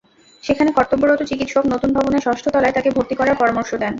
সেখানে 0.43 0.69
কর্তব্যরত 0.71 1.21
চিকিৎসক 1.23 1.63
নতুন 1.73 1.89
ভবনের 1.93 2.25
ষষ্ঠ 2.27 2.45
তলায় 2.49 2.75
তাঁকে 2.75 2.89
ভর্তি 2.89 3.15
করার 3.15 3.39
পরামর্শ 3.41 3.71
দেন। 3.73 3.89